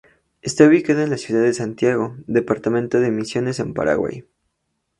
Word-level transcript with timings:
Está 0.41 0.65
ubicada 0.65 1.03
en 1.03 1.11
la 1.11 1.17
ciudad 1.17 1.43
de 1.43 1.53
Santiago, 1.53 2.15
departamento 2.25 2.99
de 2.99 3.11
Misiones 3.11 3.59
en 3.59 3.75
Paraguay. 3.75 4.23